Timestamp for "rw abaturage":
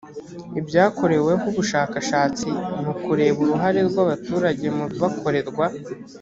3.89-4.65